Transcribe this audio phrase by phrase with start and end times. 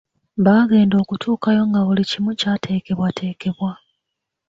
[0.45, 3.71] Baagenda okutuukayo nga buli kimu kyatekebwatekebwa.